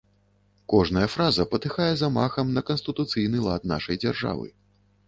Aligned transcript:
Кожная 0.73 1.03
фраза 1.15 1.45
патыхае 1.51 1.91
замахам 2.01 2.47
на 2.57 2.65
канстытуцыйны 2.71 3.47
лад 3.51 3.71
нашай 3.75 3.95
дзяржавы. 4.07 4.53